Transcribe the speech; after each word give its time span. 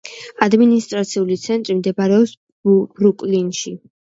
ადმინისტრაციული 0.45 1.37
ცენტრი 1.43 1.77
მდებარეობს 1.81 2.35
ბრუკლინში. 2.71 3.79